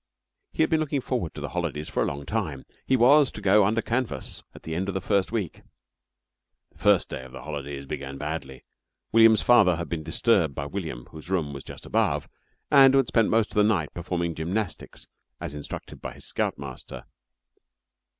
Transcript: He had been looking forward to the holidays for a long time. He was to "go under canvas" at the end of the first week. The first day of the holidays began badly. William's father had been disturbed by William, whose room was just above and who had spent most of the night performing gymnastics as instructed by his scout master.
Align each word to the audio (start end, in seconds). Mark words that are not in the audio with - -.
He 0.51 0.63
had 0.63 0.71
been 0.71 0.79
looking 0.79 0.99
forward 0.99 1.35
to 1.35 1.41
the 1.41 1.49
holidays 1.49 1.87
for 1.87 2.01
a 2.01 2.07
long 2.07 2.25
time. 2.25 2.65
He 2.87 2.95
was 2.97 3.29
to 3.29 3.39
"go 3.39 3.63
under 3.63 3.83
canvas" 3.83 4.41
at 4.55 4.63
the 4.63 4.73
end 4.73 4.87
of 4.87 4.95
the 4.95 4.99
first 4.99 5.31
week. 5.31 5.61
The 6.71 6.79
first 6.79 7.07
day 7.07 7.21
of 7.23 7.31
the 7.33 7.43
holidays 7.43 7.85
began 7.85 8.17
badly. 8.17 8.65
William's 9.11 9.43
father 9.43 9.75
had 9.75 9.89
been 9.89 10.01
disturbed 10.01 10.55
by 10.55 10.65
William, 10.65 11.05
whose 11.11 11.29
room 11.29 11.53
was 11.53 11.63
just 11.63 11.85
above 11.85 12.27
and 12.71 12.95
who 12.95 12.97
had 12.97 13.09
spent 13.09 13.29
most 13.29 13.51
of 13.51 13.55
the 13.55 13.63
night 13.63 13.93
performing 13.93 14.33
gymnastics 14.33 15.05
as 15.39 15.53
instructed 15.53 16.01
by 16.01 16.15
his 16.15 16.25
scout 16.25 16.57
master. 16.57 17.05